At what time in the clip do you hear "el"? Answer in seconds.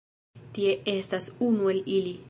1.75-1.85